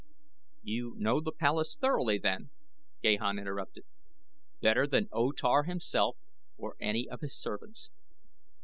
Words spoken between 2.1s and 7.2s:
then?" Gahan interrupted. "Better than O Tar himself or any